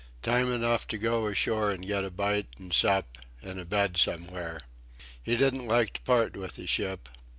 [0.23, 4.61] Time enough to go ashore and get a bite and sup, and a bed somewhere.
[5.21, 7.07] He didn't like to part with a ship.